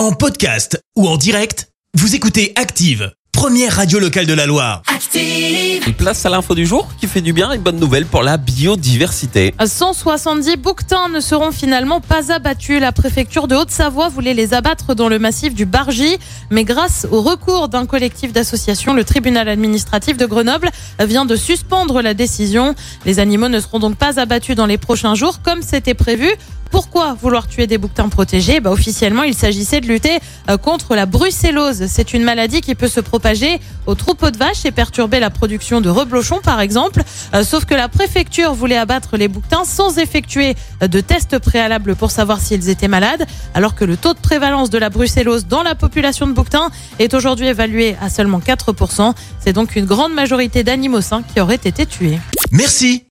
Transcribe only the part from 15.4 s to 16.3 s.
du Bargy,